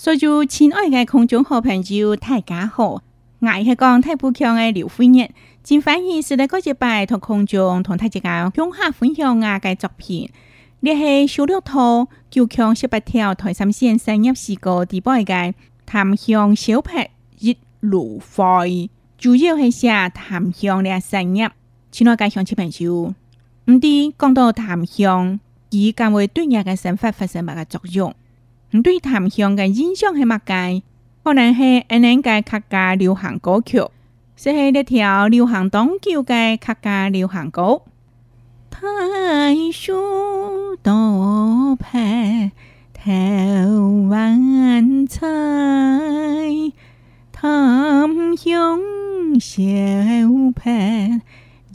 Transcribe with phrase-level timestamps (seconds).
[0.00, 0.18] 所以，
[0.48, 3.02] 亲爱的观众好朋友大家好，
[3.40, 5.28] 我是讲太富强的刘飞日，
[5.64, 10.30] 今欢喜是代嗰只拜同观众同睇一届乡下分享我嘅作品，
[10.78, 17.08] 呢是小六套叫《强十八条》台三线三日四个第八个，檀香小品
[17.40, 18.88] 日露会，
[19.18, 21.50] 主要是写檀香的三叶。
[21.90, 23.12] 亲爱嘅乡众朋友，
[23.66, 25.40] 唔知讲到檀香，
[25.70, 28.14] 伊会唔会对人的生活发生咩嘅作用？
[28.70, 30.82] 对檀香嘅印象系乜嘢？
[31.24, 33.78] 可能系安尼嘅客家流行歌曲，
[34.36, 37.60] 是系一条流行当地嘅客家流行曲。
[38.70, 38.86] 太
[39.72, 42.50] 叔多佩，
[42.92, 43.08] 陶
[43.80, 45.22] 文菜，
[47.32, 48.80] 檀香
[49.40, 49.62] 小
[50.54, 51.20] 佩，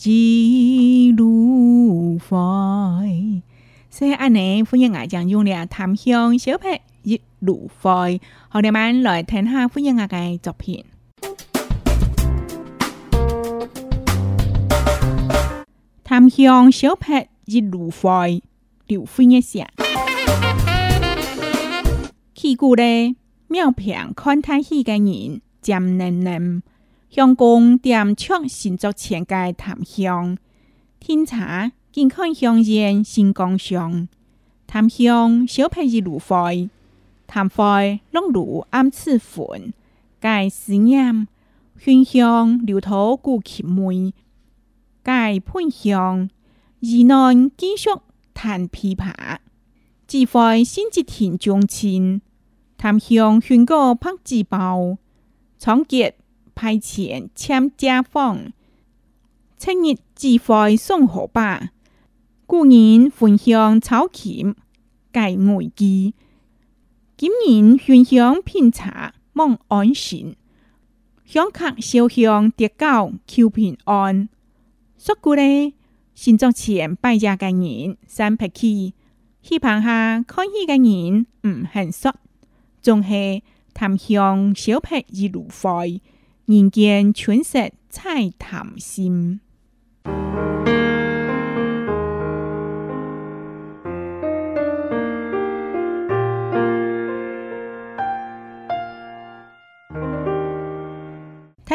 [0.03, 2.37] 一路飞，
[3.91, 6.81] 是阿尼欢迎阿讲用嘅檀香小佩。
[7.03, 10.83] 一路飞，好在们来，天黑飞也敢作品。
[16.03, 18.41] 檀香小品一路飞，
[18.87, 19.65] 柳飞一响。
[22.33, 22.83] 起古的
[23.47, 26.63] 妙坪看台戏的人，渐人嫩，
[27.09, 30.37] 香工点出神作前街檀香，
[30.99, 34.07] 天茶健康香烟新刚香，
[34.67, 36.69] 檀香小品一路飞。
[37.27, 39.73] 探访冷庐暗刺粉，
[40.19, 41.27] 盖思验
[41.77, 44.13] 熏香留头顾奇梅，
[45.01, 46.29] 盖喷香
[46.79, 47.89] 异难继续
[48.33, 49.37] 弹琵琶。
[50.07, 52.21] 聚会新吉田中前，
[52.77, 54.97] 探香寻个拍纸包，
[55.57, 56.15] 抢劫
[56.53, 58.51] 派遣千家访。
[59.57, 61.71] 七月聚会送河坝，
[62.45, 64.53] 故人熏香草起
[65.11, 66.13] 盖外机。
[67.15, 70.35] 今年熏香品茶望安神
[71.25, 74.27] 香客烧香得到求平安
[74.97, 75.73] 俗故咧
[76.15, 77.51] 新作前拜谢嘅
[77.87, 78.93] 人三拍气
[79.41, 81.15] 气旁下看戏嘅人
[81.47, 82.17] 唔幸福
[82.81, 83.43] 总系
[83.73, 86.01] 谈香小拍易如肺
[86.45, 87.59] 人间春色
[87.89, 89.39] 菜谈心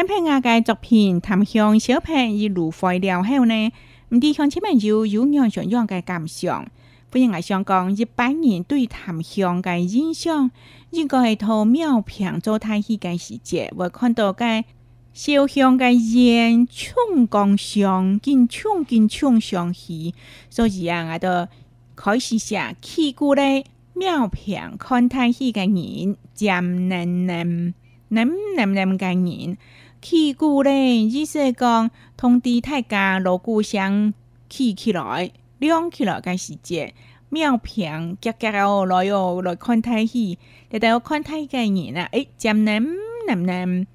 [0.07, 3.73] 睇下我嘅作品《谈向小朋友路火了后呢，
[4.11, 6.65] 唔知小朋友有样同样嘅感想？
[7.11, 10.51] 不应该香讲一百年对谈香嘅印象，
[10.91, 14.65] 应该系托庙平做太戏嘅时节，我看到嘅
[15.13, 20.13] 烧香嘅烟冲江上，跟冲跟冲上去，
[20.49, 21.49] 所以啊，我都
[21.97, 23.65] 开始写起过咧。
[23.95, 27.75] 庙平看太戏嘅人，靓靓靓
[28.09, 29.15] 靓靓靓嘅
[29.49, 29.57] 人。
[30.01, 34.15] 气鼓咧，伊说讲，通知大家锣鼓声
[34.49, 36.95] 起起来，亮起来，该时节
[37.31, 40.39] 庙平，格格哦，来哦来看太戏，
[40.71, 42.09] 来来看太嘅人啊！
[42.13, 42.87] 哎，南南
[43.27, 43.87] 南南，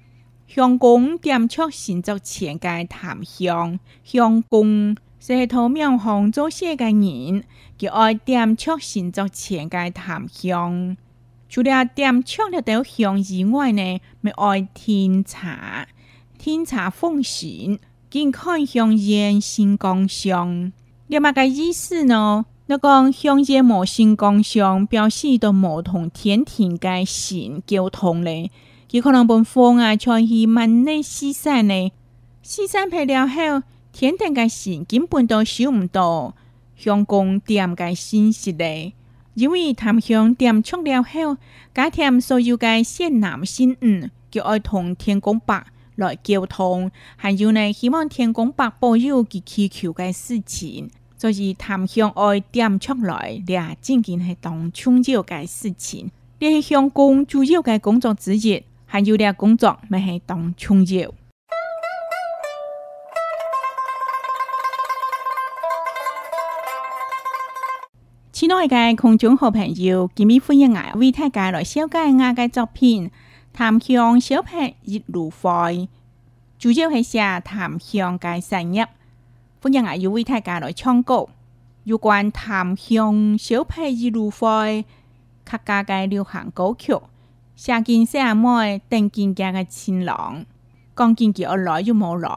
[0.46, 6.92] 香港点出新作前街檀香，香公是土庙行做些嘅
[7.32, 7.42] 人，
[7.78, 10.96] 叫爱点出新作前街檀香。
[11.54, 15.86] 除了点香了斗香以外呢，咪爱听茶，
[16.36, 17.78] 听茶奉神，
[18.10, 20.72] 敬看香烟新光香。
[21.06, 28.50] 另外个意思呢，那讲香烟冇新光香，表示都冇同天庭个神沟通嘞。
[28.90, 31.92] 佢可能本方啊，在去闽内西山呢，
[32.42, 33.62] 西山配料后，
[33.92, 36.34] 天庭个神根本都收唔到，
[36.76, 38.94] 香港点个信息嘞。
[39.34, 41.36] 因为檀香点出了后，
[41.74, 45.60] 假添所有嘅善男信女，就爱同天公伯
[45.96, 61.12] 来沟通，还有呢希望天公伯保佑佢祈求嘅事情，所以檀香爱点出来，你仅仅系当重要嘅事情，你系香港主要嘅工作之一，还有俩工作咪系当重要。
[68.36, 73.08] 亲爱的中好朋友，今日欢迎我为大家来小家我的作品
[73.52, 75.48] 《檀香小牌一路飞》，
[76.58, 78.84] 主要系写檀香个生日，
[79.62, 81.28] 欢迎我为大家来唱歌。
[81.84, 84.84] 有关檀香小牌一路飞
[85.44, 86.98] 客家个流行歌曲，
[87.54, 88.48] 像《金色阿妹》
[88.88, 90.38] 《邓建家个情郎》
[90.96, 92.28] 《刚进去来又冇来》，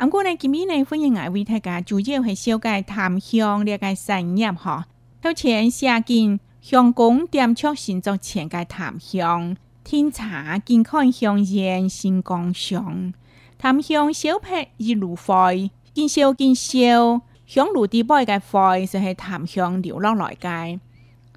[0.00, 4.82] 今天我们今日欢迎我为大家主要系小家《檀香》这个生日吼。
[5.20, 13.12] 偷前下见香港点出新作，前嘅檀香，听茶健康香烟，新光香。
[13.58, 20.78] 檀香小盆一路飞，今宵今宵香炉底摆个飞，就系檀香流落来嘅，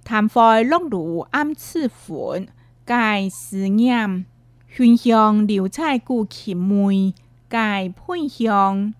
[0.03, 2.47] 檀香落炉暗似粉，
[2.85, 4.27] 盖思念
[4.67, 7.15] 熏香流在古琴梅，
[7.49, 8.93] 盖喷香。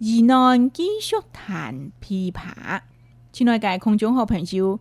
[0.00, 2.82] 二难继续弹琵琶。
[3.38, 4.80] 亲爱界空中好朋友，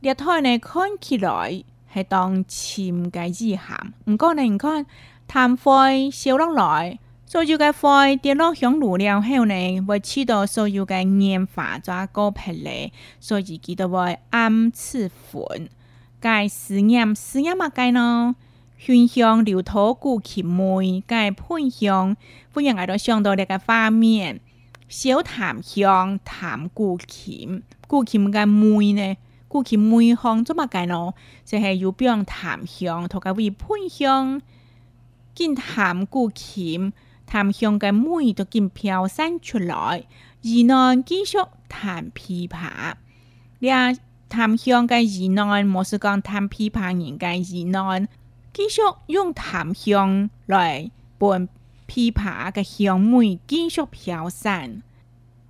[0.00, 1.62] 啲湯呢，看起来
[1.92, 3.60] 系当浸雞之鹹，
[4.06, 4.86] 唔过呢，你看
[5.30, 12.90] 攤開烧落来，所有嘅塊跌落香炉了后呢，会吃到所有嘅鹽化抓果皮咧，
[13.20, 15.68] 所以记得会暗黴粉，
[16.18, 18.34] 该時鹽時鹽乜该呢？
[18.78, 22.16] 熏香料土古琴梅，该喷香，
[22.54, 24.40] 欢迎来到上到呢个花面。
[24.88, 31.12] 小弹香、弹故琴，故琴跟梅呢，故琴梅香怎么讲呢？
[31.44, 34.40] 就系要边弹香同过微喷香，
[35.34, 36.94] 见弹故琴，
[37.26, 40.04] 弹香跟梅就见飘散出来。
[40.40, 41.36] 云南继续
[41.68, 42.94] 弹琵琶，
[43.58, 43.94] 俩
[44.30, 48.08] 弹香跟云南，不是讲弹琵琶人跟云南
[48.54, 51.46] 继续用弹香来伴。
[51.88, 54.82] 枇杷个香味继续飘散，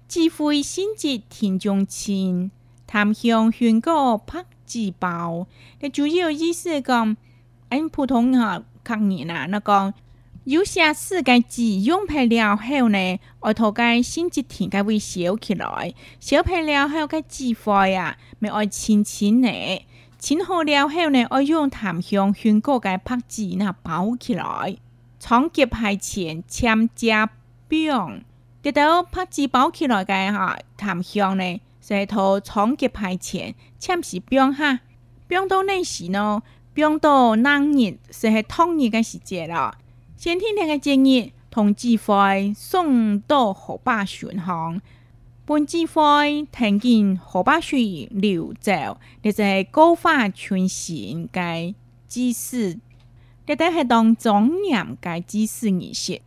[0.09, 2.53] 智慧心竹天中青，
[2.87, 5.49] 檀香宣告拍子包。
[5.81, 7.17] 那主要意思讲，
[7.71, 9.93] 按普通哈概念啦，那讲
[10.45, 19.49] 有些事该自用配了后呢，外头该心竹田该会小起来，小配了后该煮法啊，咪爱清清呢，
[20.21, 24.77] 清好了后呢，爱用檀香宣告介拍子那包起来。
[25.19, 27.09] 长节排前签只
[27.69, 28.25] 饼，
[28.63, 34.81] 接到拍字包起来嘅哈，谈香呢，是系套长节排前签是饼哈，
[35.27, 36.43] 饼到那时呢，
[36.73, 39.75] 饼到那日是系冬日嘅时节咯。
[40.17, 44.81] 先天两的正月同子会送到河巴巡行，
[45.45, 51.75] 本子会听见河北水流走，就是高发全盛嘅
[52.09, 52.79] 之时。
[53.49, 56.21] 这等是当庄严该之士而说，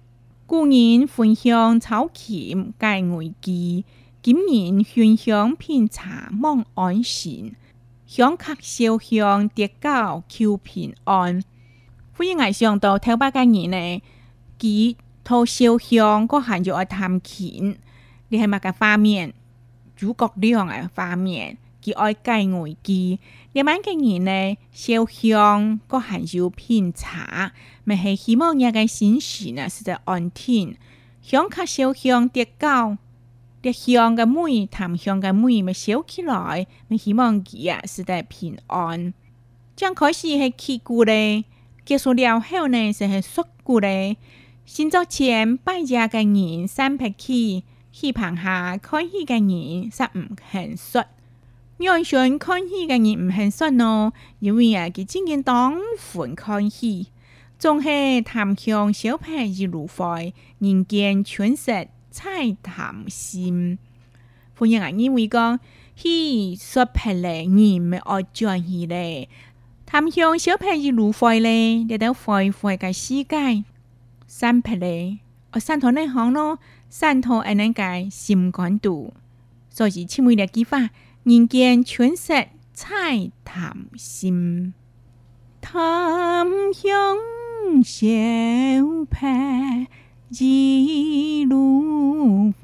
[0.48, 3.86] 故人焚香草签盖为记，
[4.24, 7.56] 今人熏香品茶梦安神，
[8.08, 11.44] 香客烧香叠高求平安。
[12.14, 14.02] 欢迎我上到第八个字呢，
[14.58, 17.78] 几托烧香嗰含就爱谈钱，
[18.30, 19.32] 你系咪个方面？
[19.96, 21.56] 主角呢样啊，画面。
[21.83, 23.19] 佢爱计外记，
[23.54, 30.75] 夜晚嘅人呢烧香，个行有品茶，咪系希望人家心事呢是在安天。
[31.24, 32.98] 香卡烧香跌高，
[33.63, 39.13] 跌香嘅妹，谈香嘅妹咪烧起来，咪希望佢啊是在平安。
[39.75, 41.44] 将开始系祈故咧，
[41.84, 44.18] 结束了后呢就系说故咧。
[44.66, 51.04] 新作前拜下嘅人三百起，希望下开起嘅人实唔肯说。
[51.83, 57.07] 原先看戲嘅人唔肯信咯，因為啊，佢真嘅當分看戲，
[57.57, 63.80] 仲係談向小朋友如懷，人間全實猜談心。
[64.56, 65.57] 本人啊，因為講
[65.95, 69.27] 戲說白咧，人咪愛轉去咧，
[69.88, 73.63] 談向小朋友如懷咧，你到快快嘅世界，
[74.27, 75.17] 散白咧，
[75.53, 76.60] 我散到呢行咯，
[76.91, 79.15] 散到安尼嘅心肝度，
[79.72, 80.91] 所以千萬要記法。
[81.24, 82.34] 人间春色
[82.74, 84.74] 菜谈心，
[85.62, 85.72] 谈
[86.74, 89.88] 乡小品
[90.30, 92.60] 一路飞。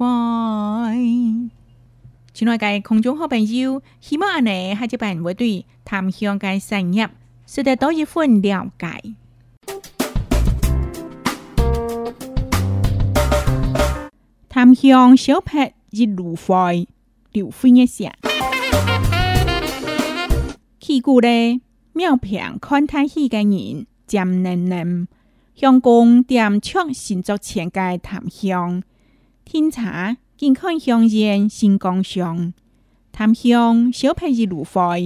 [2.34, 7.06] 亲爱的空中好朋友，希望阿你下一班会对谈乡个生意，
[7.46, 9.04] 是得多一份了解。
[14.48, 16.88] 谈乡小品一路飞，
[17.30, 18.12] 六分一下。
[20.80, 21.60] 气股咧，
[21.92, 25.06] 妙平看太戏嘅人，渐嫩嫩。
[25.54, 28.82] 香公点出，新作前街檀香，
[29.44, 32.52] 天茶健康香烟新光香。
[33.12, 34.96] 檀香小配一如花；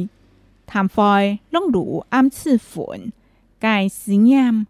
[0.66, 3.12] 檀花，弄如暗刺粉，
[3.58, 4.66] 盖思念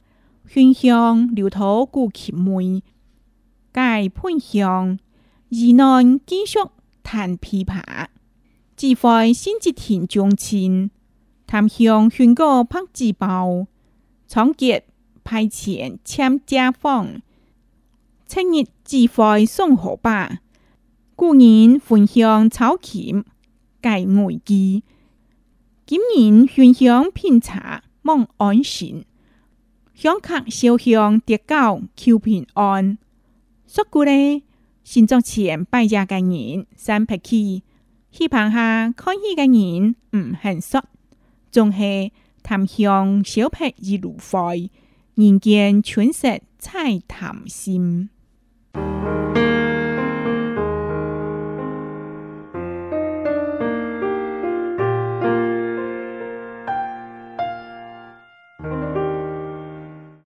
[0.47, 2.83] 熏香流土故曲梅，
[3.71, 4.99] 盖喷香，
[5.51, 6.59] 二男继续
[7.03, 8.07] 弹琵琶。
[8.85, 10.91] 智慧先，接田庄前，
[11.47, 13.69] 谈向全国拍自爆，
[14.27, 14.83] 抢劫
[15.23, 17.23] 派遣签家方。
[18.27, 20.41] 七月智慧送河巴，
[21.15, 23.25] 故人返乡草钱
[23.81, 24.83] 盖外机。
[25.87, 29.05] 今年返香品茶，望安心，
[29.95, 32.99] 香客烧香得交求平安。
[33.65, 34.43] 说过呢，
[34.83, 37.63] 新作前拜家个年，三百起。
[38.13, 39.97] 夕阳下，看戏嘅人
[40.31, 40.79] 唔恨湿，
[41.51, 44.55] 仲系谈向小撇一路快，
[45.15, 48.11] 人间春色太谈心。